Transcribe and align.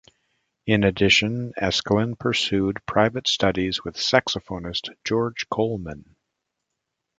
In 0.65 0.83
addition 0.83 1.53
Eskelin 1.61 2.17
pursued 2.17 2.83
private 2.87 3.27
studies 3.27 3.83
with 3.83 3.97
saxophonist 3.97 4.89
George 5.05 5.45
Coleman. 5.47 6.15